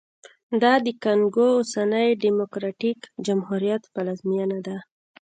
[0.61, 4.77] دا د کانګو اوسني ډیموکراټیک جمهوریت پلازمېنه ده